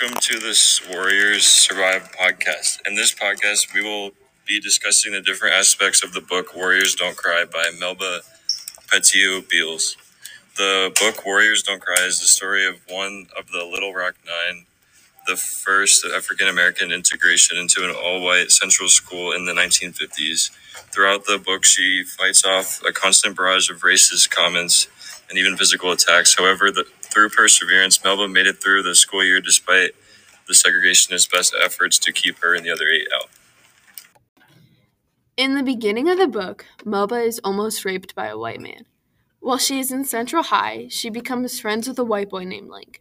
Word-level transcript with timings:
Welcome 0.00 0.20
to 0.20 0.38
this 0.38 0.80
Warriors 0.88 1.44
Survive 1.44 2.12
podcast. 2.12 2.86
In 2.86 2.94
this 2.94 3.12
podcast, 3.12 3.74
we 3.74 3.82
will 3.82 4.12
be 4.46 4.60
discussing 4.60 5.12
the 5.12 5.20
different 5.20 5.56
aspects 5.56 6.04
of 6.04 6.12
the 6.12 6.20
book 6.20 6.54
Warriors 6.54 6.94
Don't 6.94 7.16
Cry 7.16 7.44
by 7.50 7.72
Melba 7.80 8.20
Pattillo 8.86 9.48
Beals. 9.48 9.96
The 10.56 10.92
book 11.00 11.26
Warriors 11.26 11.64
Don't 11.64 11.80
Cry 11.80 12.04
is 12.06 12.20
the 12.20 12.26
story 12.26 12.64
of 12.64 12.76
one 12.88 13.26
of 13.36 13.48
the 13.48 13.64
Little 13.64 13.92
Rock 13.92 14.14
Nine, 14.24 14.66
the 15.26 15.34
first 15.34 16.06
African 16.06 16.46
American 16.46 16.92
integration 16.92 17.58
into 17.58 17.82
an 17.82 17.90
all 17.90 18.22
white 18.22 18.52
central 18.52 18.88
school 18.88 19.32
in 19.32 19.46
the 19.46 19.52
1950s. 19.52 20.50
Throughout 20.94 21.24
the 21.24 21.38
book, 21.38 21.64
she 21.64 22.04
fights 22.04 22.44
off 22.44 22.80
a 22.86 22.92
constant 22.92 23.36
barrage 23.36 23.68
of 23.68 23.80
racist 23.80 24.30
comments 24.30 24.86
and 25.28 25.38
even 25.38 25.56
physical 25.56 25.90
attacks. 25.90 26.38
However, 26.38 26.70
the, 26.70 26.84
through 27.12 27.30
perseverance, 27.30 28.02
Melba 28.02 28.28
made 28.28 28.46
it 28.46 28.62
through 28.62 28.82
the 28.82 28.94
school 28.94 29.24
year 29.24 29.40
despite 29.40 29.92
the 30.46 30.54
segregationist 30.54 31.30
best 31.30 31.54
efforts 31.62 31.98
to 31.98 32.12
keep 32.12 32.38
her 32.38 32.54
and 32.54 32.64
the 32.64 32.70
other 32.70 32.88
eight 32.92 33.08
out. 33.14 33.28
In 35.36 35.54
the 35.54 35.62
beginning 35.62 36.08
of 36.08 36.18
the 36.18 36.26
book, 36.26 36.66
Melba 36.84 37.16
is 37.16 37.40
almost 37.44 37.84
raped 37.84 38.14
by 38.14 38.26
a 38.26 38.38
white 38.38 38.60
man. 38.60 38.86
While 39.40 39.58
she 39.58 39.78
is 39.78 39.92
in 39.92 40.04
Central 40.04 40.42
High, 40.42 40.88
she 40.90 41.10
becomes 41.10 41.60
friends 41.60 41.86
with 41.86 41.98
a 41.98 42.04
white 42.04 42.28
boy 42.28 42.44
named 42.44 42.70
Link. 42.70 43.00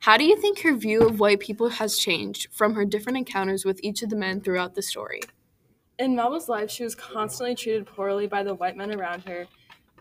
How 0.00 0.16
do 0.16 0.24
you 0.24 0.36
think 0.36 0.60
her 0.60 0.74
view 0.74 1.02
of 1.02 1.20
white 1.20 1.40
people 1.40 1.68
has 1.68 1.96
changed 1.96 2.48
from 2.52 2.74
her 2.74 2.84
different 2.84 3.18
encounters 3.18 3.64
with 3.64 3.80
each 3.82 4.02
of 4.02 4.10
the 4.10 4.16
men 4.16 4.40
throughout 4.40 4.74
the 4.74 4.82
story? 4.82 5.20
In 5.98 6.14
Melba's 6.14 6.48
life, 6.48 6.70
she 6.70 6.84
was 6.84 6.94
constantly 6.94 7.54
treated 7.54 7.86
poorly 7.86 8.26
by 8.26 8.42
the 8.42 8.54
white 8.54 8.76
men 8.76 8.92
around 8.92 9.22
her. 9.24 9.46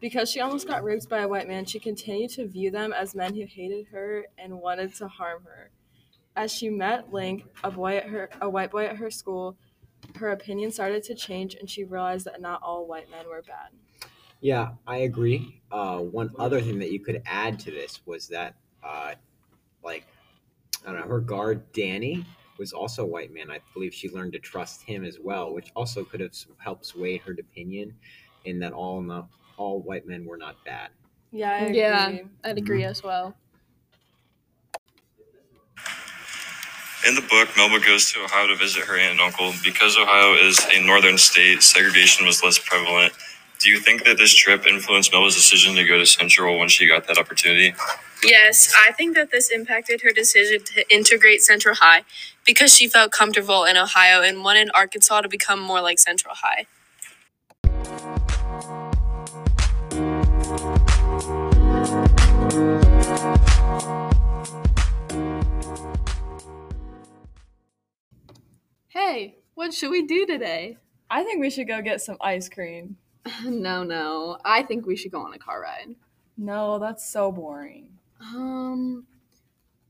Because 0.01 0.29
she 0.29 0.41
almost 0.41 0.67
got 0.67 0.83
raped 0.83 1.09
by 1.09 1.19
a 1.21 1.27
white 1.27 1.47
man, 1.47 1.65
she 1.65 1.79
continued 1.79 2.31
to 2.31 2.47
view 2.47 2.69
them 2.69 2.93
as 2.93 3.15
men 3.15 3.33
who 3.35 3.45
hated 3.45 3.87
her 3.87 4.25
and 4.37 4.59
wanted 4.61 4.93
to 4.95 5.07
harm 5.07 5.43
her. 5.43 5.71
As 6.35 6.51
she 6.51 6.69
met 6.69 7.13
Link, 7.13 7.45
a 7.63 7.71
boy 7.71 7.97
at 7.97 8.09
her 8.09 8.29
a 8.41 8.49
white 8.49 8.71
boy 8.71 8.85
at 8.85 8.97
her 8.97 9.09
school, 9.09 9.57
her 10.15 10.29
opinion 10.31 10.71
started 10.71 11.03
to 11.03 11.15
change 11.15 11.55
and 11.55 11.69
she 11.69 11.83
realized 11.83 12.25
that 12.25 12.41
not 12.41 12.61
all 12.61 12.85
white 12.85 13.09
men 13.09 13.27
were 13.27 13.41
bad. 13.41 13.69
Yeah, 14.41 14.73
I 14.85 14.97
agree. 14.97 15.61
Uh, 15.71 15.99
one 15.99 16.31
other 16.37 16.61
thing 16.61 16.79
that 16.79 16.91
you 16.91 16.99
could 16.99 17.21
add 17.25 17.57
to 17.61 17.71
this 17.71 18.05
was 18.05 18.27
that, 18.27 18.55
uh, 18.83 19.15
like, 19.83 20.05
I 20.85 20.91
don't 20.91 21.01
know, 21.01 21.07
her 21.07 21.21
guard 21.21 21.71
Danny 21.71 22.25
was 22.57 22.73
also 22.73 23.03
a 23.03 23.07
white 23.07 23.33
man. 23.33 23.49
I 23.49 23.59
believe 23.73 23.93
she 23.93 24.09
learned 24.09 24.33
to 24.33 24.39
trust 24.39 24.83
him 24.83 25.03
as 25.03 25.19
well, 25.19 25.53
which 25.53 25.71
also 25.75 26.03
could 26.03 26.19
have 26.19 26.33
helped 26.57 26.85
sway 26.85 27.17
her 27.17 27.31
opinion 27.31 27.97
in 28.43 28.59
that 28.59 28.73
all 28.73 29.01
not 29.01 29.29
all 29.57 29.81
white 29.81 30.07
men 30.07 30.25
were 30.25 30.37
not 30.37 30.63
bad. 30.65 30.89
Yeah, 31.31 31.51
I 31.51 31.57
agree. 31.57 31.77
Yeah, 31.77 32.17
I'd 32.43 32.57
agree 32.57 32.81
mm-hmm. 32.81 32.91
as 32.91 33.03
well. 33.03 33.35
In 37.07 37.13
the 37.13 37.21
book, 37.21 37.49
Melba 37.55 37.85
goes 37.85 38.11
to 38.13 38.23
Ohio 38.23 38.47
to 38.47 38.55
visit 38.55 38.83
her 38.85 38.97
aunt 38.97 39.11
and 39.11 39.21
uncle. 39.21 39.53
Because 39.63 39.95
Ohio 39.95 40.33
is 40.33 40.59
a 40.73 40.83
northern 40.85 41.17
state, 41.17 41.61
segregation 41.61 42.25
was 42.25 42.43
less 42.43 42.57
prevalent. 42.57 43.13
Do 43.59 43.69
you 43.69 43.79
think 43.79 44.05
that 44.05 44.17
this 44.17 44.33
trip 44.33 44.65
influenced 44.65 45.11
Melba's 45.11 45.35
decision 45.35 45.75
to 45.75 45.83
go 45.85 45.97
to 45.99 46.05
Central 46.05 46.57
when 46.57 46.67
she 46.67 46.87
got 46.87 47.07
that 47.07 47.17
opportunity? 47.17 47.75
Yes, 48.23 48.73
I 48.87 48.91
think 48.91 49.15
that 49.15 49.29
this 49.31 49.51
impacted 49.51 50.01
her 50.01 50.11
decision 50.11 50.63
to 50.73 50.93
integrate 50.93 51.41
Central 51.43 51.75
High 51.75 52.03
because 52.45 52.75
she 52.75 52.87
felt 52.87 53.11
comfortable 53.11 53.65
in 53.65 53.77
Ohio 53.77 54.21
and 54.23 54.43
wanted 54.43 54.69
Arkansas 54.73 55.21
to 55.21 55.29
become 55.29 55.59
more 55.59 55.81
like 55.81 55.99
Central 55.99 56.33
High. 56.35 56.65
Hey, 68.95 69.39
what 69.55 69.73
should 69.73 69.91
we 69.91 70.03
do 70.03 70.25
today? 70.25 70.77
I 71.09 71.25
think 71.25 71.41
we 71.41 71.49
should 71.49 71.67
go 71.67 71.81
get 71.81 71.99
some 71.99 72.15
ice 72.21 72.47
cream. 72.47 72.95
No, 73.43 73.83
no. 73.83 74.37
I 74.45 74.63
think 74.63 74.85
we 74.85 74.95
should 74.95 75.11
go 75.11 75.19
on 75.19 75.33
a 75.33 75.37
car 75.37 75.61
ride. 75.61 75.95
No, 76.37 76.79
that's 76.79 77.11
so 77.11 77.29
boring. 77.29 77.89
Um. 78.21 79.05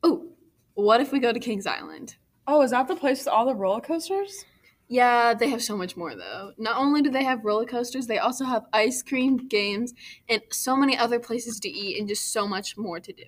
Oh, 0.02 0.30
what 0.74 1.02
if 1.02 1.12
we 1.12 1.20
go 1.20 1.32
to 1.32 1.40
Kings 1.40 1.68
Island? 1.68 2.16
Oh, 2.48 2.64
is 2.64 2.72
that 2.72 2.88
the 2.88 2.96
place 2.96 3.20
with 3.20 3.28
all 3.28 3.46
the 3.46 3.54
roller 3.54 3.80
coasters? 3.80 4.44
Yeah, 4.88 5.36
they 5.36 5.50
have 5.50 5.62
so 5.62 5.78
much 5.78 5.96
more 5.96 6.16
though. 6.16 6.54
Not 6.58 6.78
only 6.78 7.04
do 7.04 7.12
they 7.12 7.26
have 7.26 7.46
roller 7.46 7.66
coasters, 7.66 8.08
they 8.08 8.18
also 8.18 8.46
have 8.46 8.66
ice 8.74 9.04
cream, 9.04 9.38
games, 9.38 9.94
and 10.28 10.42
so 10.52 10.76
many 10.76 10.98
other 10.98 11.20
places 11.20 11.60
to 11.60 11.70
eat 11.70 12.00
and 12.00 12.08
just 12.08 12.34
so 12.34 12.48
much 12.48 12.76
more 12.76 13.00
to 13.00 13.14
do 13.14 13.26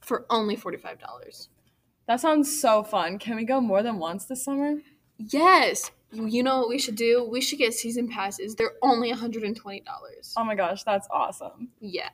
for 0.00 0.26
only 0.28 0.54
$45. 0.54 1.48
That 2.06 2.20
sounds 2.20 2.60
so 2.60 2.82
fun. 2.82 3.18
Can 3.18 3.36
we 3.36 3.46
go 3.46 3.62
more 3.62 3.82
than 3.82 3.98
once 3.98 4.26
this 4.26 4.44
summer? 4.44 4.80
Yes. 5.18 5.90
You 6.10 6.26
you 6.26 6.42
know 6.42 6.58
what 6.58 6.68
we 6.68 6.78
should 6.78 6.96
do? 6.96 7.24
We 7.24 7.40
should 7.40 7.58
get 7.58 7.74
season 7.74 8.08
passes. 8.08 8.54
They're 8.54 8.74
only 8.82 9.12
$120. 9.12 9.82
Oh 10.36 10.44
my 10.44 10.54
gosh, 10.54 10.82
that's 10.84 11.08
awesome. 11.10 11.70
Yeah. 11.80 12.10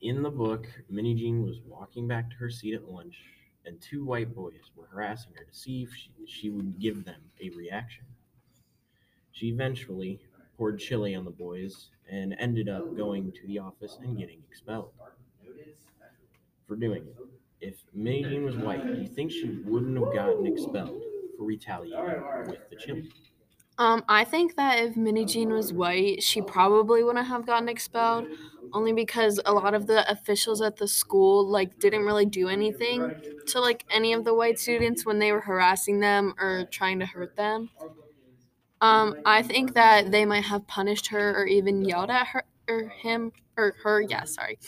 In 0.00 0.22
the 0.22 0.30
book, 0.30 0.66
Minnijean 0.92 1.44
was 1.44 1.60
walking 1.66 2.08
back 2.08 2.28
to 2.30 2.36
her 2.36 2.50
seat 2.50 2.74
at 2.74 2.90
lunch, 2.90 3.16
and 3.64 3.80
two 3.80 4.04
white 4.04 4.34
boys 4.34 4.70
were 4.74 4.86
harassing 4.86 5.32
her 5.36 5.44
to 5.44 5.54
see 5.54 5.84
if 5.84 5.94
she, 5.94 6.10
she 6.26 6.50
would 6.50 6.78
give 6.80 7.04
them 7.04 7.20
a 7.40 7.50
reaction. 7.50 8.04
She 9.32 9.48
eventually 9.48 10.20
poured 10.56 10.78
chili 10.78 11.14
on 11.16 11.24
the 11.24 11.32
boys 11.32 11.90
and 12.08 12.34
ended 12.38 12.68
up 12.68 12.94
going 12.96 13.32
to 13.32 13.46
the 13.48 13.58
office 13.58 13.98
and 14.00 14.16
getting 14.16 14.44
expelled 14.44 14.94
for 16.66 16.76
doing 16.76 17.06
it. 17.06 17.16
If 17.60 17.84
Minnijean 17.96 18.44
was 18.44 18.56
white, 18.56 18.92
do 18.92 19.00
you 19.00 19.06
think 19.06 19.30
she 19.30 19.48
wouldn't 19.48 19.96
have 19.98 20.12
gotten 20.12 20.46
expelled 20.46 21.02
for 21.36 21.44
retaliating 21.44 22.24
with 22.44 22.58
the 22.70 22.76
chili? 22.76 23.12
Um, 23.78 24.04
I 24.08 24.24
think 24.24 24.56
that 24.56 24.78
if 24.78 24.94
Minnijean 24.94 25.48
was 25.52 25.72
white, 25.72 26.22
she 26.22 26.42
probably 26.42 27.02
wouldn't 27.02 27.26
have 27.26 27.46
gotten 27.46 27.68
expelled, 27.68 28.28
only 28.72 28.92
because 28.92 29.40
a 29.44 29.52
lot 29.52 29.74
of 29.74 29.86
the 29.86 30.08
officials 30.10 30.60
at 30.62 30.76
the 30.76 30.88
school 30.88 31.46
like 31.46 31.78
didn't 31.78 32.04
really 32.04 32.26
do 32.26 32.48
anything 32.48 33.14
to 33.46 33.60
like 33.60 33.84
any 33.90 34.12
of 34.12 34.24
the 34.24 34.34
white 34.34 34.58
students 34.58 35.04
when 35.06 35.18
they 35.18 35.32
were 35.32 35.40
harassing 35.40 36.00
them 36.00 36.34
or 36.38 36.66
trying 36.70 36.98
to 37.00 37.06
hurt 37.06 37.34
them. 37.36 37.70
Um, 38.82 39.16
I 39.24 39.42
think 39.42 39.74
that 39.74 40.10
they 40.10 40.24
might 40.24 40.44
have 40.44 40.66
punished 40.66 41.06
her 41.08 41.34
or 41.40 41.46
even 41.46 41.84
yelled 41.84 42.10
at 42.10 42.26
her 42.28 42.44
or 42.68 42.88
him 42.88 43.32
or 43.56 43.74
her. 43.84 44.02
Yeah, 44.02 44.24
sorry. 44.24 44.58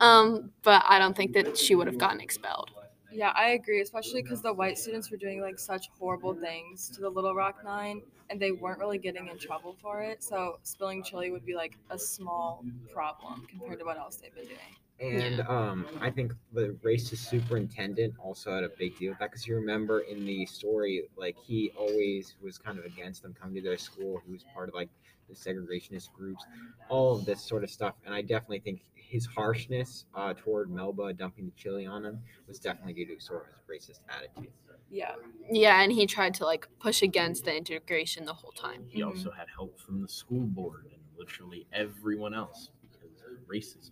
Um, 0.00 0.52
but 0.62 0.84
I 0.88 0.98
don't 0.98 1.16
think 1.16 1.32
that 1.32 1.56
she 1.56 1.74
would 1.74 1.86
have 1.86 1.98
gotten 1.98 2.20
expelled. 2.20 2.70
Yeah, 3.10 3.32
I 3.34 3.50
agree, 3.50 3.80
especially 3.80 4.22
because 4.22 4.42
the 4.42 4.52
white 4.52 4.76
students 4.76 5.10
were 5.10 5.16
doing 5.16 5.40
like 5.40 5.58
such 5.58 5.88
horrible 5.98 6.34
things 6.34 6.90
to 6.90 7.00
the 7.00 7.08
Little 7.08 7.34
Rock 7.34 7.64
Nine, 7.64 8.02
and 8.28 8.38
they 8.38 8.52
weren't 8.52 8.78
really 8.78 8.98
getting 8.98 9.26
in 9.28 9.38
trouble 9.38 9.74
for 9.80 10.02
it. 10.02 10.22
So 10.22 10.58
spilling 10.62 11.02
chili 11.02 11.30
would 11.30 11.46
be 11.46 11.54
like 11.54 11.78
a 11.90 11.98
small 11.98 12.62
problem 12.92 13.46
compared 13.48 13.78
to 13.78 13.86
what 13.86 13.96
else 13.96 14.16
they've 14.16 14.34
been 14.34 14.44
doing. 14.46 14.76
And 14.98 15.40
um, 15.42 15.86
I 16.00 16.10
think 16.10 16.32
the 16.52 16.76
racist 16.82 17.28
superintendent 17.28 18.14
also 18.18 18.54
had 18.54 18.64
a 18.64 18.70
big 18.78 18.96
deal 18.98 19.10
with 19.10 19.18
that 19.18 19.30
because 19.30 19.46
you 19.46 19.54
remember 19.56 20.00
in 20.00 20.24
the 20.24 20.46
story, 20.46 21.08
like 21.16 21.36
he 21.38 21.70
always 21.76 22.34
was 22.40 22.56
kind 22.56 22.78
of 22.78 22.86
against 22.86 23.22
them 23.22 23.34
coming 23.34 23.56
to 23.56 23.60
their 23.60 23.76
school. 23.76 24.22
He 24.24 24.32
was 24.32 24.44
part 24.54 24.68
of 24.70 24.74
like 24.74 24.88
the 25.28 25.34
segregationist 25.34 26.12
groups, 26.12 26.44
all 26.88 27.14
of 27.14 27.26
this 27.26 27.42
sort 27.42 27.62
of 27.62 27.70
stuff. 27.70 27.94
And 28.06 28.14
I 28.14 28.22
definitely 28.22 28.60
think 28.60 28.80
his 28.94 29.26
harshness 29.26 30.06
uh, 30.14 30.32
toward 30.34 30.70
Melba 30.70 31.12
dumping 31.12 31.46
the 31.46 31.52
chili 31.52 31.84
on 31.86 32.04
him 32.04 32.20
was 32.48 32.58
definitely 32.58 32.94
due 32.94 33.14
to 33.14 33.20
sort 33.22 33.42
of 33.42 33.48
his 33.48 33.88
racist 33.88 34.00
attitude. 34.08 34.52
Yeah. 34.90 35.14
Yeah, 35.50 35.82
and 35.82 35.92
he 35.92 36.06
tried 36.06 36.34
to 36.34 36.44
like 36.44 36.68
push 36.80 37.02
against 37.02 37.44
the 37.44 37.54
integration 37.54 38.24
the 38.24 38.34
whole 38.34 38.52
time. 38.52 38.86
He 38.88 39.02
also 39.02 39.30
had 39.30 39.46
help 39.54 39.78
from 39.78 40.00
the 40.00 40.08
school 40.08 40.46
board 40.46 40.86
and 40.92 41.00
literally 41.18 41.66
everyone 41.72 42.34
else 42.34 42.70
because 42.80 43.20
of 43.20 43.46
racism. 43.46 43.90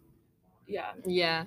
Yeah. 0.67 0.93
Yeah. 1.07 1.45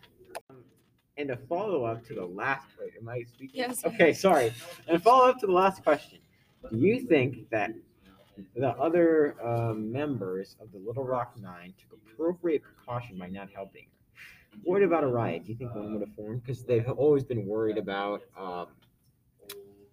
And 1.17 1.31
a 1.31 1.37
follow 1.37 1.85
up 1.85 2.05
to 2.07 2.13
the 2.13 2.25
last. 2.25 2.67
Wait, 2.79 2.93
am 2.99 3.09
I 3.09 3.23
speaking? 3.23 3.51
Yes. 3.53 3.83
Okay, 3.85 4.13
sorry. 4.13 4.53
And 4.87 4.97
a 4.97 4.99
follow 4.99 5.29
up 5.29 5.39
to 5.39 5.47
the 5.47 5.53
last 5.53 5.83
question. 5.83 6.19
Do 6.69 6.77
you 6.77 7.01
think 7.07 7.49
that 7.49 7.71
the 8.55 8.69
other 8.69 9.35
uh, 9.43 9.73
members 9.73 10.55
of 10.61 10.71
the 10.71 10.77
Little 10.77 11.03
Rock 11.03 11.33
Nine 11.41 11.73
took 11.79 11.99
appropriate 12.11 12.61
precaution 12.61 13.17
by 13.17 13.27
not 13.27 13.49
helping 13.53 13.83
her? 13.83 14.59
What 14.63 14.83
about 14.83 15.03
a 15.03 15.07
riot? 15.07 15.45
Do 15.45 15.51
you 15.51 15.57
think 15.57 15.73
one 15.73 15.93
would 15.93 16.01
have 16.01 16.15
formed? 16.15 16.43
Because 16.43 16.63
they've 16.63 16.87
always 16.89 17.23
been 17.23 17.45
worried 17.45 17.77
about, 17.77 18.21
um, 18.39 18.67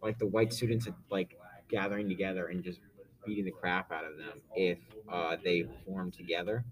like 0.03 0.19
the 0.19 0.27
white 0.27 0.53
students 0.53 0.89
like 1.11 1.39
gathering 1.69 2.09
together 2.09 2.49
and 2.49 2.63
just 2.63 2.81
beating 3.25 3.45
the 3.45 3.51
crap 3.51 3.91
out 3.91 4.05
of 4.05 4.17
them 4.17 4.41
if 4.55 4.79
uh, 5.11 5.37
they 5.43 5.67
formed 5.87 6.13
together. 6.13 6.65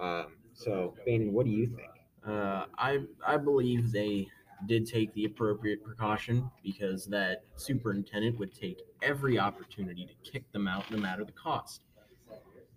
Um, 0.00 0.26
so, 0.54 0.94
Bannon, 1.04 1.32
what 1.32 1.46
do 1.46 1.52
you 1.52 1.66
think? 1.66 1.90
Uh, 2.26 2.66
I 2.78 3.00
I 3.26 3.36
believe 3.36 3.92
they 3.92 4.28
did 4.66 4.86
take 4.86 5.12
the 5.14 5.24
appropriate 5.24 5.82
precaution 5.82 6.50
because 6.62 7.06
that 7.06 7.44
superintendent 7.56 8.38
would 8.38 8.54
take 8.54 8.80
every 9.02 9.38
opportunity 9.38 10.06
to 10.06 10.30
kick 10.30 10.50
them 10.52 10.68
out 10.68 10.88
no 10.90 10.98
matter 10.98 11.24
the 11.24 11.32
cost, 11.32 11.82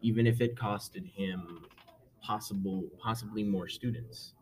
even 0.02 0.28
if 0.28 0.42
it 0.42 0.56
costed 0.56 1.12
him 1.14 1.66
possible 2.22 2.84
possibly 3.00 3.44
more 3.44 3.68
students. 3.68 4.34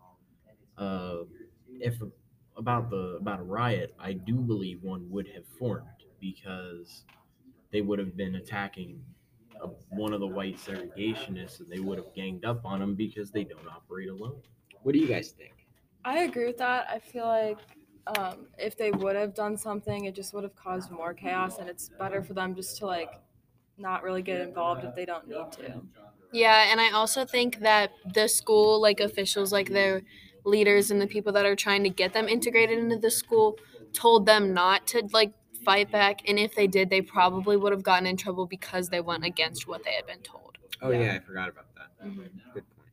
Uh, 0.78 1.20
if 1.80 1.96
about 2.58 2.90
the 2.90 3.18
about 3.20 3.40
a 3.40 3.44
riot, 3.44 3.94
I 4.00 4.14
do 4.14 4.36
believe 4.36 4.84
one 4.84 5.10
would 5.12 5.28
have 5.30 5.46
formed 5.60 5.88
because 6.20 7.04
they 7.72 7.82
would 7.82 8.00
have 8.00 8.16
been 8.18 8.36
attacking 8.36 9.02
one 9.90 10.14
of 10.14 10.20
the 10.20 10.28
white 10.28 10.58
segregationists 10.58 11.60
and 11.60 11.70
they 11.70 11.80
would 11.80 11.98
have 11.98 12.14
ganged 12.14 12.46
up 12.46 12.66
on 12.66 12.82
him 12.82 12.96
because 12.96 13.32
they 13.32 13.44
don't 13.44 13.68
operate 13.68 14.10
alone. 14.10 14.42
What 14.82 14.94
do 14.94 15.00
you 15.00 15.08
guys 15.08 15.32
think? 15.32 15.68
I 16.06 16.20
agree 16.24 16.46
with 16.46 16.58
that. 16.58 16.88
I 16.90 17.00
feel 17.00 17.26
like 17.26 17.58
um, 18.18 18.48
if 18.58 18.78
they 18.78 18.92
would 18.92 19.16
have 19.16 19.34
done 19.34 19.58
something, 19.58 20.06
it 20.06 20.16
just 20.16 20.34
would 20.34 20.44
have 20.44 20.56
caused 20.56 20.92
more 20.92 21.14
chaos, 21.14 21.58
and 21.60 21.70
it's 21.70 21.90
better 21.90 22.22
for 22.22 22.34
them 22.34 22.56
just 22.56 22.78
to 22.80 22.86
like 22.86 23.22
not 23.78 24.04
really 24.04 24.22
get 24.22 24.42
involved 24.42 24.84
if 24.84 24.94
they 24.96 25.06
don't 25.06 25.28
need 25.28 25.52
to. 25.54 25.82
Yeah, 26.32 26.72
and 26.72 26.82
I 26.82 26.92
also 26.92 27.26
think 27.26 27.60
that 27.60 27.92
the 28.14 28.28
school, 28.28 28.82
like 28.82 29.00
officials, 29.00 29.54
like 29.54 29.70
their 29.70 30.02
leaders 30.44 30.92
and 30.92 31.00
the 31.00 31.08
people 31.08 31.32
that 31.34 31.46
are 31.46 31.56
trying 31.56 31.84
to 31.84 31.90
get 31.90 32.14
them 32.14 32.28
integrated 32.28 32.80
into 32.80 32.98
the 32.98 33.12
school, 33.12 33.58
told 33.94 34.26
them 34.26 34.54
not 34.54 34.88
to 34.88 35.08
like 35.14 35.34
fight 35.64 35.92
back. 35.92 36.22
And 36.28 36.38
if 36.40 36.56
they 36.56 36.68
did, 36.68 36.90
they 36.90 37.02
probably 37.02 37.58
would 37.58 37.72
have 37.72 37.84
gotten 37.84 38.08
in 38.08 38.18
trouble 38.18 38.46
because 38.46 38.90
they 38.90 39.02
went 39.02 39.24
against 39.26 39.68
what 39.68 39.84
they 39.84 39.94
had 39.94 40.06
been 40.08 40.20
told. 40.20 40.58
Oh 40.82 40.90
yeah, 40.92 41.00
Yeah. 41.00 41.14
I 41.16 41.20
forgot 41.20 41.50
about 41.50 41.66
that. 41.76 42.06
Mhm. 42.08 42.30
Good 42.54 42.64
point. 42.76 42.90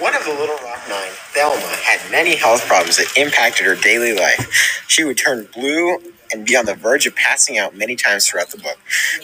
One 0.00 0.14
of 0.14 0.24
the 0.24 0.32
Little 0.32 0.56
Rock 0.58 0.80
Nine, 0.88 1.10
Thelma, 1.32 1.60
had 1.82 2.10
many 2.10 2.36
health 2.36 2.64
problems 2.66 2.96
that 2.98 3.16
impacted 3.16 3.66
her 3.66 3.74
daily 3.74 4.12
life. 4.14 4.84
She 4.86 5.02
would 5.04 5.18
turn 5.18 5.48
blue 5.52 5.98
and 6.30 6.46
be 6.46 6.56
on 6.56 6.66
the 6.66 6.74
verge 6.74 7.06
of 7.06 7.14
passing 7.16 7.58
out 7.58 7.74
many 7.74 7.96
times 7.96 8.26
throughout 8.26 8.50
the 8.50 8.58
book. 8.58 8.78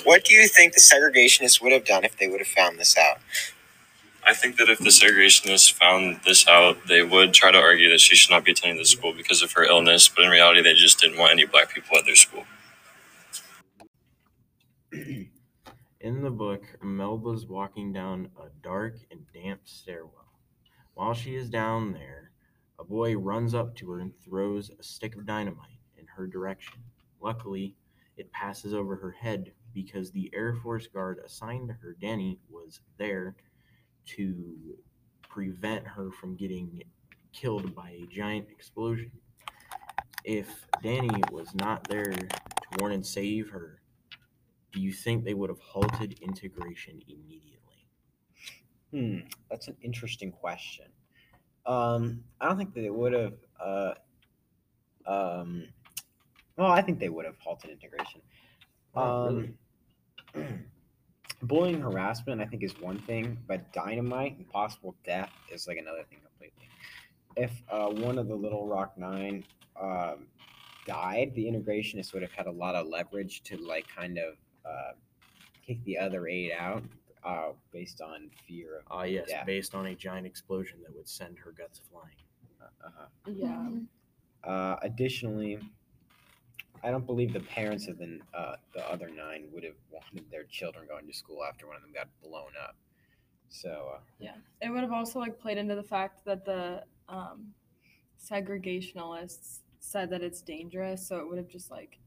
What 0.05 0.25
do 0.25 0.35
you 0.35 0.49
think 0.49 0.73
the 0.75 0.81
segregationists 0.81 1.61
would 1.63 1.73
have 1.73 1.85
done 1.85 2.05
if 2.05 2.17
they 2.19 2.27
would 2.29 2.41
have 2.41 2.49
found 2.49 2.79
this 2.79 2.97
out? 2.97 3.19
I 4.27 4.33
think 4.33 4.57
that 4.57 4.71
if 4.71 4.79
the 4.79 4.89
segregationists 4.89 5.73
found 5.73 6.21
this 6.25 6.49
out, 6.49 6.79
they 6.89 7.03
would 7.03 7.35
try 7.35 7.51
to 7.51 7.59
argue 7.59 7.91
that 7.91 8.01
she 8.01 8.17
should 8.17 8.31
not 8.31 8.45
be 8.45 8.53
attending 8.53 8.79
the 8.79 8.87
school 8.87 9.13
because 9.13 9.43
of 9.43 9.53
her 9.53 9.65
illness, 9.65 10.09
but 10.09 10.25
in 10.25 10.31
reality, 10.31 10.63
they 10.63 10.75
just 10.75 10.99
didn't 10.99 11.19
want 11.19 11.33
any 11.33 11.45
black 11.45 11.75
people 11.75 11.99
at 11.99 12.07
their 12.07 12.17
school. 12.17 12.45
In 16.01 16.23
the 16.23 16.31
book, 16.31 16.63
Melba's 16.83 17.47
walking 17.47 17.93
down 17.93 18.29
a 18.39 18.49
dark 18.63 18.97
and 19.11 19.21
damp 19.33 19.61
stairwell. 19.65 20.39
While 20.95 21.15
she 21.15 21.35
is 21.35 21.51
down 21.51 21.93
there, 21.93 22.31
a 22.79 22.85
boy 22.85 23.17
runs 23.17 23.55
up 23.55 23.75
to 23.77 23.91
her 23.91 24.01
and 24.01 24.13
throws 24.25 24.71
a 24.79 24.83
stick 24.83 25.17
of 25.17 25.27
dynamite 25.27 25.81
in 25.99 26.07
her 26.07 26.27
direction. 26.27 26.79
Luckily, 27.21 27.77
it 28.17 28.31
passes 28.33 28.75
over 28.75 28.97
her 28.97 29.11
head 29.11 29.53
because 29.73 30.11
the 30.13 30.31
Air 30.35 30.55
Force 30.55 30.87
guard 30.87 31.19
assigned 31.25 31.69
to 31.69 31.75
her, 31.75 31.97
Danny, 32.01 32.39
was 32.49 32.81
there 32.97 33.35
to 34.07 34.77
prevent 35.29 35.87
her 35.87 36.11
from 36.11 36.37
getting 36.37 36.83
killed 37.33 37.75
by 37.75 37.91
a 37.91 38.07
giant 38.07 38.49
explosion. 38.51 39.11
If 40.25 40.67
Danny 40.83 41.23
was 41.31 41.55
not 41.55 41.87
there 41.89 42.11
to 42.11 42.29
warn 42.79 42.93
and 42.93 43.05
save 43.05 43.51
her, 43.51 43.81
do 44.73 44.81
you 44.81 44.93
think 44.93 45.25
they 45.25 45.35
would 45.35 45.51
have 45.51 45.61
halted 45.61 46.19
integration 46.21 47.01
immediately? 47.09 47.89
Hmm, 48.93 49.19
that's 49.51 49.69
an 49.69 49.77
interesting 49.83 50.33
question. 50.33 50.87
Um, 51.67 52.23
I 52.41 52.47
don't 52.49 52.57
think 52.57 52.75
that 52.75 52.81
they 52.81 52.91
would 52.91 53.13
have. 53.13 53.35
Uh, 53.61 53.95
um, 55.07 55.69
well, 56.57 56.71
I 56.71 56.81
think 56.83 56.99
they 57.01 57.09
would 57.09 57.25
have 57.25 57.39
halted 57.39 57.71
integration. 57.71 58.21
Oh, 58.95 59.27
Um, 59.29 59.55
bullying 61.47 61.81
harassment, 61.81 62.41
I 62.41 62.47
think, 62.47 62.63
is 62.63 62.75
one 62.81 62.99
thing, 63.01 63.39
but 63.47 63.73
dynamite 63.73 64.37
and 64.37 64.49
possible 64.49 64.95
death 65.05 65.31
is 65.53 65.67
like 65.67 65.77
another 65.79 66.05
thing 66.09 66.19
completely. 66.25 66.69
If 67.37 67.53
uh, 67.71 67.89
one 67.89 68.19
of 68.19 68.29
the 68.29 68.35
Little 68.35 68.67
Rock 68.67 68.97
Nine 68.97 69.45
um, 69.81 70.27
died, 70.87 71.33
the 71.35 71.45
integrationists 71.45 72.13
would 72.13 72.23
have 72.23 72.33
had 72.33 72.47
a 72.47 72.51
lot 72.51 72.75
of 72.75 72.87
leverage 72.87 73.43
to 73.45 73.57
like 73.57 73.87
kind 73.89 74.19
of 74.19 74.35
uh, 74.65 74.93
kick 75.67 75.83
the 75.85 75.99
other 75.99 76.29
eight 76.29 76.53
out 76.53 76.83
uh, 77.25 77.53
based 77.73 78.01
on 78.01 78.31
fear 78.47 78.79
of. 78.79 78.83
Ah, 78.91 79.03
yes, 79.05 79.27
Yeah. 79.29 79.45
based 79.45 79.75
on 79.75 79.87
a 79.87 79.95
giant 79.95 80.27
explosion 80.27 80.79
that 80.83 80.95
would 80.95 81.09
send 81.09 81.39
her 81.39 81.53
guts 81.53 81.81
flying. 81.91 82.17
Uh-huh. 82.85 83.07
Yeah. 83.27 83.69
Uh, 84.45 84.77
additionally, 84.83 85.59
I 86.85 86.91
don't 86.91 87.07
believe 87.07 87.33
the 87.33 87.41
parents 87.41 87.89
of 87.89 87.99
the 87.99 88.21
uh, 88.35 88.57
the 88.75 88.89
other 88.91 89.09
nine 89.09 89.47
would 89.53 89.65
have 89.65 89.75
wanted 89.91 90.31
their 90.31 90.45
children 90.45 90.87
going 90.87 91.07
to 91.07 91.15
school 91.15 91.43
after 91.43 91.67
one 91.67 91.77
of 91.77 91.83
them 91.83 91.93
got 91.93 92.09
blown 92.23 92.53
up. 92.63 92.77
So 93.49 93.93
uh, 93.95 94.01
Yeah. 94.19 94.35
It 94.61 94.69
would 94.69 94.83
have 94.83 94.93
also 94.93 95.19
like 95.19 95.39
played 95.39 95.59
into 95.59 95.75
the 95.75 95.83
fact 95.83 96.25
that 96.27 96.45
the 96.45 96.85
um, 97.09 97.47
segregationalists 98.23 99.61
said 99.79 100.11
that 100.11 100.23
it's 100.23 100.43
dangerous, 100.43 101.07
so 101.07 101.19
it 101.19 101.29
would 101.29 101.39
have 101.39 101.49
just 101.49 101.71
like 101.71 101.99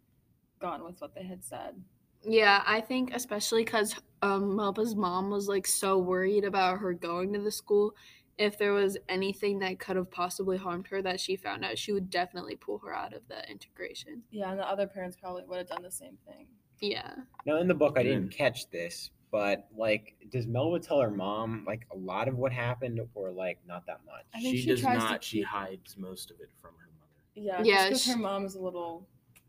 gone 0.59 0.83
with 0.83 1.01
what 1.01 1.15
they 1.15 1.23
had 1.23 1.43
said. 1.43 1.75
Yeah, 2.23 2.63
I 2.65 2.81
think 2.81 3.13
especially 3.13 3.63
because 3.63 3.95
um, 4.21 4.55
Melba's 4.55 4.95
mom 4.95 5.29
was 5.29 5.47
like 5.47 5.65
so 5.65 5.97
worried 5.97 6.43
about 6.43 6.79
her 6.79 6.93
going 6.93 7.33
to 7.33 7.39
the 7.39 7.51
school. 7.51 7.93
If 8.37 8.59
there 8.59 8.73
was 8.73 8.97
anything 9.09 9.59
that 9.59 9.79
could 9.79 9.95
have 9.95 10.11
possibly 10.11 10.57
harmed 10.57 10.87
her 10.87 11.01
that 11.01 11.19
she 11.19 11.35
found 11.35 11.65
out, 11.65 11.77
she 11.77 11.91
would 11.91 12.09
definitely 12.09 12.55
pull 12.55 12.77
her 12.79 12.93
out 12.95 13.13
of 13.13 13.21
the 13.27 13.49
integration. 13.49 14.21
Yeah, 14.29 14.51
and 14.51 14.59
the 14.59 14.67
other 14.67 14.85
parents 14.85 15.17
probably 15.19 15.43
would 15.47 15.57
have 15.57 15.67
done 15.67 15.81
the 15.81 15.91
same 15.91 16.17
thing. 16.27 16.47
Yeah. 16.79 17.13
now 17.47 17.57
in 17.57 17.67
the 17.67 17.73
book, 17.73 17.97
I 17.97 18.03
didn't 18.03 18.29
mm. 18.29 18.31
catch 18.31 18.69
this, 18.69 19.09
but 19.31 19.67
like, 19.75 20.15
does 20.29 20.45
Melba 20.45 20.79
tell 20.79 21.01
her 21.01 21.09
mom 21.09 21.63
like 21.65 21.87
a 21.91 21.97
lot 21.97 22.27
of 22.27 22.37
what 22.37 22.51
happened, 22.53 22.99
or 23.15 23.31
like 23.31 23.57
not 23.67 23.87
that 23.87 24.01
much? 24.05 24.25
I 24.35 24.41
think 24.41 24.55
She, 24.55 24.61
she 24.61 24.67
does 24.67 24.81
tries 24.81 25.01
to 25.01 25.09
not. 25.09 25.23
She 25.23 25.41
hides 25.41 25.97
most 25.97 26.29
of 26.29 26.39
it 26.39 26.51
from 26.61 26.71
her 26.77 26.89
mother. 26.99 27.11
Yeah, 27.33 27.63
Yeah, 27.63 27.87
because 27.87 28.03
she- 28.03 28.11
her 28.11 28.17
mom 28.17 28.45
is 28.45 28.53
a 28.53 28.61
little 28.61 29.07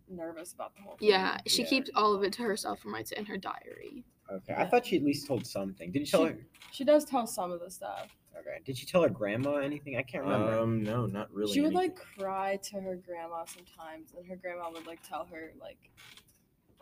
nervous 0.08 0.54
about 0.54 0.74
the 0.74 0.80
whole 0.80 0.96
thing. 0.96 1.10
Yeah, 1.10 1.36
she 1.46 1.62
Yeah. 1.62 1.68
keeps 1.68 1.90
all 1.94 2.14
of 2.14 2.22
it 2.22 2.32
to 2.34 2.42
herself 2.42 2.82
and 2.84 2.94
writes 2.94 3.12
it 3.12 3.18
in 3.18 3.26
her 3.26 3.36
diary. 3.36 4.06
Okay, 4.32 4.54
I 4.54 4.66
thought 4.66 4.86
she 4.86 4.96
at 4.96 5.02
least 5.02 5.26
told 5.26 5.46
something. 5.46 5.92
Did 5.92 6.00
you 6.00 6.06
tell 6.06 6.26
She- 6.26 6.32
her? 6.32 6.46
She 6.70 6.84
does 6.84 7.04
tell 7.04 7.26
some 7.26 7.52
of 7.52 7.60
the 7.60 7.70
stuff. 7.70 8.16
Okay, 8.40 8.60
did 8.64 8.76
she 8.76 8.86
tell 8.86 9.02
her 9.02 9.08
grandma 9.08 9.56
anything? 9.56 9.96
I 9.96 10.02
can't 10.02 10.24
remember. 10.24 10.58
Um, 10.58 10.82
no, 10.82 11.06
not 11.06 11.32
really. 11.32 11.52
she 11.52 11.60
would 11.60 11.74
like 11.74 11.96
cry 11.96 12.58
to 12.64 12.80
her 12.80 12.96
grandma 12.96 13.44
sometimes, 13.46 14.12
and 14.16 14.26
her 14.28 14.36
grandma 14.36 14.70
would 14.70 14.86
like 14.86 15.02
tell 15.02 15.26
her 15.32 15.52
like, 15.60 15.78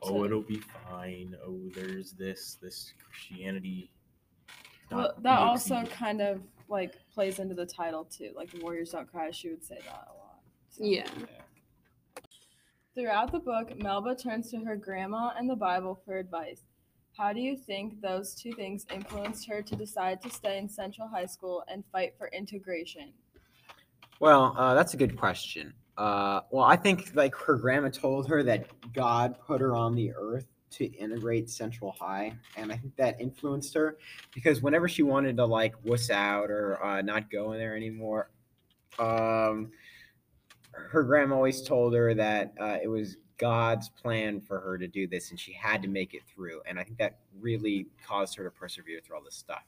Oh, 0.03 0.25
it'll 0.25 0.43
be 0.43 0.61
fine. 0.91 1.35
Oh, 1.45 1.59
there's 1.75 2.13
this 2.13 2.59
this 2.61 2.93
Christianity. 3.03 3.91
well, 4.91 5.15
that 5.23 5.41
exe. 5.41 5.71
also 5.71 5.83
kind 5.91 6.21
of 6.21 6.41
like 6.69 6.95
plays 7.15 7.39
into 7.39 7.55
the 7.55 7.65
title 7.67 8.05
too. 8.05 8.33
Like 8.37 8.51
the 8.51 8.61
Warriors 8.61 8.91
Don't 8.91 9.11
Cry, 9.11 9.31
she 9.31 9.49
would 9.49 9.65
say 9.65 9.79
that 9.85 10.09
a 10.09 10.15
lot. 10.19 10.41
So- 10.69 10.85
Yeah. 10.85 11.07
Throughout 12.95 13.31
the 13.31 13.39
book, 13.41 13.77
Melba 13.79 14.15
turns 14.15 14.51
to 14.51 14.59
her 14.65 14.75
grandma 14.77 15.33
and 15.37 15.49
the 15.51 15.57
Bible 15.57 16.01
for 16.05 16.17
advice. 16.19 16.63
How 17.17 17.33
do 17.33 17.41
you 17.41 17.57
think 17.57 18.03
those 18.03 18.35
two 18.35 18.53
things 18.53 18.85
influenced 18.93 19.49
her 19.49 19.63
to 19.63 19.75
decide 19.75 20.21
to 20.23 20.31
stay 20.31 20.59
in 20.59 20.69
Central 20.69 21.09
High 21.09 21.25
School 21.25 21.65
and 21.67 21.83
fight 21.91 22.13
for 22.19 22.29
integration? 22.29 23.13
Well, 24.21 24.55
uh, 24.59 24.75
that's 24.75 24.93
a 24.93 24.99
good 24.99 25.17
question. 25.17 25.73
Uh, 25.97 26.41
well, 26.51 26.65
I 26.65 26.77
think 26.77 27.13
like 27.15 27.35
her 27.35 27.57
grandma 27.57 27.89
told 27.89 28.29
her 28.29 28.43
that 28.43 28.67
God 28.93 29.37
put 29.47 29.63
her 29.63 29.75
on 29.75 29.95
the 29.95 30.13
earth 30.13 30.47
to 30.73 30.85
integrate 30.85 31.49
Central 31.49 31.93
High, 31.99 32.35
and 32.55 32.71
I 32.71 32.77
think 32.77 32.95
that 32.97 33.19
influenced 33.19 33.73
her 33.73 33.97
because 34.35 34.61
whenever 34.61 34.87
she 34.87 35.03
wanted 35.03 35.39
to 35.39 35.47
like 35.47 35.75
wuss 35.85 36.11
out 36.11 36.51
or 36.51 36.85
uh, 36.85 37.01
not 37.01 37.31
go 37.31 37.53
in 37.53 37.59
there 37.59 37.75
anymore, 37.75 38.31
um, 38.99 39.71
her 40.91 41.03
grandma 41.03 41.37
always 41.37 41.63
told 41.63 41.95
her 41.95 42.15
that 42.15 42.53
uh, 42.61 42.79
it 42.83 42.89
was 42.89 43.17
God's 43.39 43.89
plan 43.91 44.41
for 44.41 44.61
her 44.61 44.79
to 44.79 44.87
do 44.87 45.07
this, 45.07 45.31
and 45.31 45.39
she 45.39 45.53
had 45.53 45.83
to 45.83 45.89
make 45.89 46.15
it 46.15 46.23
through. 46.27 46.61
And 46.67 46.79
I 46.79 46.85
think 46.85 46.99
that 46.99 47.19
really 47.39 47.87
caused 48.07 48.37
her 48.37 48.45
to 48.45 48.51
persevere 48.51 49.01
through 49.05 49.17
all 49.17 49.25
this 49.25 49.35
stuff. 49.35 49.65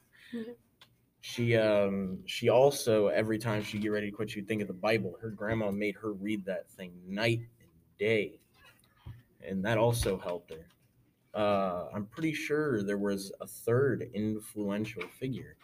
She 1.21 1.57
um 1.57 2.19
she 2.25 2.49
also 2.49 3.07
every 3.07 3.37
time 3.37 3.61
she 3.61 3.77
get 3.77 3.89
ready 3.89 4.09
to 4.09 4.15
quit, 4.15 4.29
she'd 4.29 4.47
think 4.47 4.61
of 4.61 4.67
the 4.67 4.73
Bible. 4.73 5.17
Her 5.21 5.29
grandma 5.29 5.69
made 5.69 5.95
her 5.95 6.13
read 6.13 6.45
that 6.45 6.69
thing 6.71 6.93
night 7.05 7.39
and 7.59 7.69
day, 7.97 8.39
and 9.45 9.63
that 9.65 9.77
also 9.77 10.17
helped 10.17 10.51
her. 10.51 10.65
Uh, 11.33 11.89
I'm 11.93 12.05
pretty 12.05 12.33
sure 12.33 12.81
there 12.83 12.97
was 12.97 13.31
a 13.41 13.47
third 13.47 14.09
influential 14.13 15.03
figure, 15.19 15.57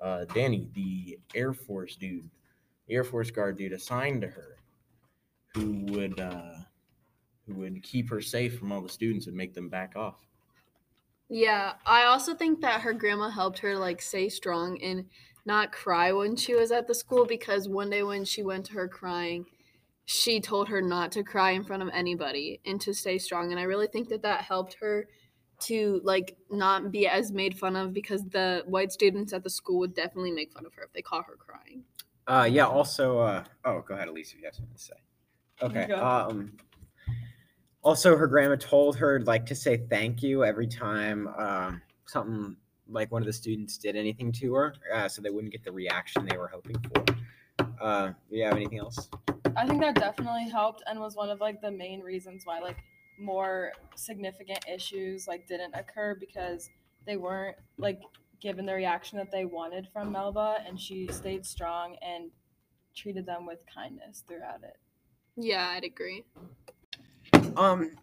uh, 0.00 0.26
Danny, 0.26 0.68
the 0.74 1.18
Air 1.34 1.52
Force 1.52 1.96
dude, 1.96 2.28
the 2.86 2.94
Air 2.94 3.04
Force 3.04 3.30
guard 3.30 3.56
dude 3.56 3.72
assigned 3.72 4.20
to 4.20 4.28
her, 4.28 4.56
who 5.54 5.84
would 5.88 6.18
uh, 6.20 6.54
who 7.46 7.54
would 7.54 7.82
keep 7.82 8.10
her 8.10 8.20
safe 8.20 8.58
from 8.58 8.72
all 8.72 8.80
the 8.80 8.88
students 8.88 9.26
and 9.26 9.36
make 9.36 9.54
them 9.54 9.68
back 9.68 9.94
off. 9.96 10.20
Yeah, 11.28 11.74
I 11.86 12.04
also 12.04 12.34
think 12.34 12.60
that 12.60 12.82
her 12.82 12.92
grandma 12.92 13.30
helped 13.30 13.60
her 13.60 13.76
like 13.76 14.02
stay 14.02 14.28
strong 14.28 14.80
and 14.82 15.06
not 15.44 15.72
cry 15.72 16.12
when 16.12 16.36
she 16.36 16.54
was 16.54 16.70
at 16.70 16.86
the 16.86 16.94
school 16.94 17.24
because 17.24 17.68
one 17.68 17.90
day 17.90 18.02
when 18.02 18.24
she 18.24 18.42
went 18.42 18.66
to 18.66 18.74
her 18.74 18.88
crying, 18.88 19.46
she 20.04 20.40
told 20.40 20.68
her 20.68 20.82
not 20.82 21.12
to 21.12 21.22
cry 21.22 21.50
in 21.50 21.64
front 21.64 21.82
of 21.82 21.88
anybody 21.92 22.60
and 22.66 22.80
to 22.82 22.92
stay 22.92 23.18
strong. 23.18 23.50
And 23.50 23.58
I 23.58 23.64
really 23.64 23.86
think 23.86 24.08
that 24.10 24.22
that 24.22 24.42
helped 24.42 24.76
her 24.80 25.08
to 25.60 26.00
like 26.04 26.36
not 26.50 26.90
be 26.90 27.06
as 27.06 27.32
made 27.32 27.56
fun 27.58 27.76
of 27.76 27.92
because 27.92 28.22
the 28.24 28.62
white 28.66 28.92
students 28.92 29.32
at 29.32 29.44
the 29.44 29.50
school 29.50 29.78
would 29.78 29.94
definitely 29.94 30.32
make 30.32 30.52
fun 30.52 30.66
of 30.66 30.74
her 30.74 30.82
if 30.82 30.92
they 30.92 31.02
caught 31.02 31.26
her 31.26 31.36
crying. 31.36 31.84
Uh, 32.26 32.48
yeah. 32.50 32.66
Also, 32.66 33.18
uh, 33.18 33.44
oh, 33.64 33.82
go 33.86 33.94
ahead, 33.94 34.08
Elise, 34.08 34.32
if 34.32 34.38
you 34.38 34.44
have 34.44 34.54
something 34.54 34.74
to 34.74 34.80
say. 34.80 34.94
Okay. 35.60 35.86
Go. 35.88 35.96
Um. 35.96 36.52
Also, 37.82 38.16
her 38.16 38.28
grandma 38.28 38.56
told 38.56 38.96
her 38.96 39.20
like 39.20 39.44
to 39.46 39.54
say 39.56 39.76
thank 39.90 40.22
you 40.22 40.44
every 40.44 40.68
time 40.68 41.28
um, 41.36 41.82
something 42.06 42.56
like 42.88 43.10
one 43.10 43.22
of 43.22 43.26
the 43.26 43.32
students 43.32 43.76
did 43.76 43.96
anything 43.96 44.30
to 44.30 44.54
her, 44.54 44.74
uh, 44.94 45.08
so 45.08 45.20
they 45.20 45.30
wouldn't 45.30 45.52
get 45.52 45.64
the 45.64 45.72
reaction 45.72 46.24
they 46.24 46.36
were 46.36 46.48
hoping 46.48 46.76
for. 46.78 47.04
Uh, 47.80 48.12
do 48.30 48.36
you 48.36 48.44
have 48.44 48.54
anything 48.54 48.78
else? 48.78 49.08
I 49.56 49.66
think 49.66 49.80
that 49.80 49.96
definitely 49.96 50.48
helped 50.48 50.82
and 50.86 51.00
was 51.00 51.16
one 51.16 51.28
of 51.30 51.40
like 51.40 51.60
the 51.60 51.70
main 51.70 52.00
reasons 52.00 52.42
why 52.44 52.60
like 52.60 52.78
more 53.18 53.72
significant 53.94 54.64
issues 54.72 55.26
like 55.26 55.46
didn't 55.46 55.74
occur 55.74 56.16
because 56.18 56.70
they 57.06 57.16
weren't 57.16 57.56
like 57.78 58.00
given 58.40 58.66
the 58.66 58.74
reaction 58.74 59.18
that 59.18 59.30
they 59.30 59.44
wanted 59.44 59.88
from 59.92 60.12
Melba 60.12 60.58
and 60.66 60.80
she 60.80 61.08
stayed 61.08 61.44
strong 61.44 61.96
and 62.02 62.30
treated 62.94 63.26
them 63.26 63.46
with 63.46 63.60
kindness 63.72 64.24
throughout 64.26 64.62
it. 64.62 64.76
Yeah, 65.36 65.68
I'd 65.70 65.84
agree. 65.84 66.24
Um, 67.56 67.96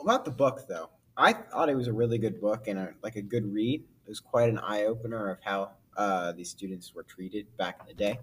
about 0.00 0.24
the 0.24 0.30
book 0.30 0.66
though, 0.68 0.90
I 1.16 1.32
thought 1.32 1.68
it 1.68 1.76
was 1.76 1.88
a 1.88 1.92
really 1.92 2.18
good 2.18 2.40
book 2.40 2.68
and 2.68 2.78
a, 2.78 2.94
like 3.02 3.16
a 3.16 3.22
good 3.22 3.52
read. 3.52 3.82
It 4.04 4.08
was 4.08 4.20
quite 4.20 4.48
an 4.48 4.58
eye 4.58 4.84
opener 4.84 5.30
of 5.30 5.38
how 5.42 5.72
uh, 5.96 6.32
these 6.32 6.50
students 6.50 6.94
were 6.94 7.02
treated 7.02 7.46
back 7.56 7.78
in 7.80 7.86
the 7.86 7.94
day. 7.94 8.18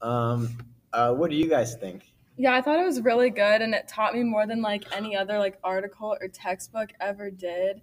Um, 0.00 0.56
uh, 0.92 1.14
what 1.14 1.30
do 1.30 1.36
you 1.36 1.48
guys 1.48 1.74
think? 1.74 2.12
Yeah, 2.36 2.54
I 2.54 2.60
thought 2.60 2.78
it 2.78 2.84
was 2.84 3.00
really 3.00 3.30
good 3.30 3.62
and 3.62 3.74
it 3.74 3.88
taught 3.88 4.14
me 4.14 4.22
more 4.22 4.46
than 4.46 4.62
like 4.62 4.84
any 4.94 5.16
other 5.16 5.38
like 5.38 5.58
article 5.62 6.16
or 6.20 6.28
textbook 6.28 6.90
ever 7.00 7.30
did. 7.30 7.82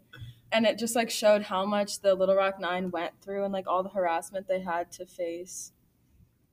And 0.51 0.65
it 0.65 0.79
just 0.79 0.95
like 0.95 1.09
showed 1.09 1.43
how 1.43 1.65
much 1.65 2.01
the 2.01 2.15
Little 2.15 2.35
Rock 2.35 2.59
9 2.59 2.89
went 2.91 3.13
through 3.21 3.43
and 3.43 3.53
like 3.53 3.67
all 3.67 3.83
the 3.83 3.89
harassment 3.89 4.47
they 4.47 4.61
had 4.61 4.91
to 4.93 5.05
face. 5.05 5.71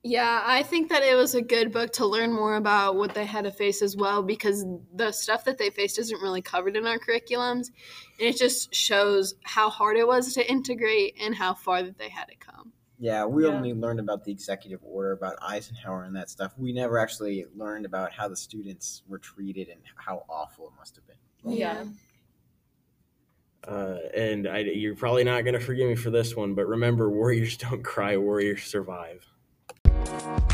Yeah, 0.03 0.41
I 0.45 0.63
think 0.63 0.89
that 0.89 1.03
it 1.03 1.15
was 1.15 1.35
a 1.35 1.41
good 1.41 1.71
book 1.73 1.91
to 1.93 2.05
learn 2.05 2.31
more 2.31 2.55
about 2.55 2.95
what 2.95 3.13
they 3.13 3.25
had 3.25 3.43
to 3.43 3.51
face 3.51 3.81
as 3.81 3.97
well 3.97 4.23
because 4.23 4.65
the 4.93 5.11
stuff 5.11 5.43
that 5.45 5.57
they 5.57 5.69
faced 5.69 5.99
isn't 5.99 6.21
really 6.21 6.41
covered 6.41 6.77
in 6.77 6.85
our 6.87 6.97
curriculums. 6.99 7.71
And 8.19 8.27
it 8.29 8.37
just 8.37 8.73
shows 8.73 9.35
how 9.43 9.69
hard 9.69 9.97
it 9.97 10.07
was 10.07 10.33
to 10.35 10.49
integrate 10.49 11.15
and 11.21 11.35
how 11.35 11.53
far 11.53 11.83
that 11.83 11.97
they 11.97 12.09
had 12.09 12.25
to 12.25 12.35
come. 12.35 12.71
Yeah, 12.99 13.25
we 13.25 13.43
Yeah. 13.45 13.49
only 13.53 13.73
learned 13.73 13.99
about 13.99 14.23
the 14.23 14.31
executive 14.31 14.79
order, 14.83 15.11
about 15.11 15.35
Eisenhower 15.41 16.03
and 16.03 16.15
that 16.15 16.29
stuff. 16.29 16.53
We 16.57 16.71
never 16.73 16.97
actually 16.99 17.45
learned 17.55 17.85
about 17.85 18.11
how 18.13 18.27
the 18.27 18.35
students 18.37 19.03
were 19.07 19.19
treated 19.19 19.67
and 19.67 19.81
how 19.95 20.23
awful 20.29 20.67
it 20.67 20.73
must 20.77 20.95
have 20.95 21.05
been. 21.05 21.17
Yeah. 21.57 21.85
Uh, 23.67 23.97
and 24.15 24.47
I, 24.47 24.59
you're 24.59 24.95
probably 24.95 25.25
not 25.25 25.41
going 25.43 25.53
to 25.53 25.59
forgive 25.59 25.89
me 25.89 25.95
for 25.95 26.11
this 26.11 26.35
one, 26.35 26.53
but 26.53 26.65
remember, 26.67 27.09
warriors 27.09 27.57
don't 27.57 27.83
cry, 27.83 28.15
warriors 28.15 28.63
survive. 28.63 29.25
Thank 30.07 30.47